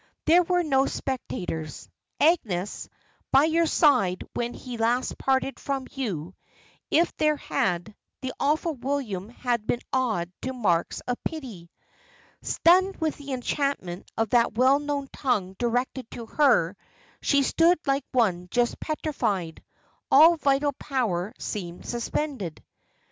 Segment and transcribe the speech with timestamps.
[0.25, 1.87] There were no spectators,
[2.19, 2.89] Agnes,
[3.31, 6.33] by your side when last he parted from you:
[6.89, 11.69] if there had, the awful William had been awed to marks of pity.
[12.41, 16.75] Stunned with the enchantment of that well known tongue directed to her,
[17.21, 19.61] she stood like one just petrified
[20.09, 22.63] all vital power seemed suspended.